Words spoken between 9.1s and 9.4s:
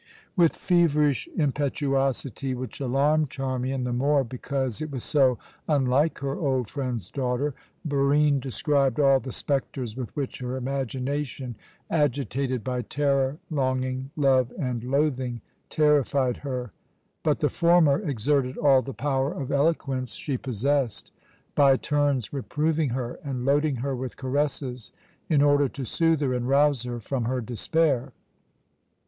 the